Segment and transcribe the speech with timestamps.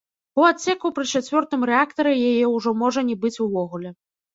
[0.39, 3.99] У адсеку пры чацвёртым рэактары яе ўжо можа не быць увогуле.